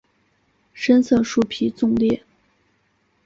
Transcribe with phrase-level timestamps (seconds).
[0.73, 2.23] 深色树皮纵裂。